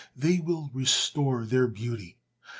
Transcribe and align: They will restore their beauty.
They 0.15 0.39
will 0.39 0.71
restore 0.73 1.45
their 1.45 1.67
beauty. 1.67 2.17